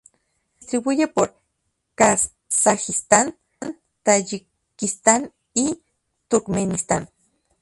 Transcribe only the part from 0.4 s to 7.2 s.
Se distribuye por Kazajistán, Tayikistán y Turkmenistán